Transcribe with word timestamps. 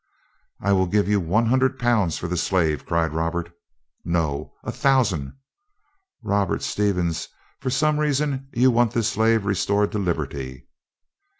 "I 0.59 0.73
will 0.73 0.87
give 0.87 1.07
you 1.07 1.19
one 1.19 1.45
hundred 1.45 1.77
pounds 1.77 2.17
for 2.17 2.27
the 2.27 2.35
slave," 2.35 2.87
cried 2.87 3.13
Robert. 3.13 3.55
"No." 4.03 4.51
"A 4.63 4.71
thousand!" 4.71 5.33
"Robert 6.23 6.63
Stevens, 6.63 7.27
for 7.59 7.69
some 7.69 7.99
reason 7.99 8.47
you 8.51 8.71
want 8.71 8.93
this 8.93 9.09
slave 9.09 9.45
restored 9.45 9.91
to 9.91 9.99
liberty." 9.99 10.67